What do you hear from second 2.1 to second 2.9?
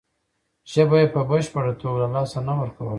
لاسه نه ورکوله.